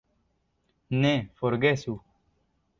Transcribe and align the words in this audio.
Ne 1.01 1.13
forgesu! 1.35 1.97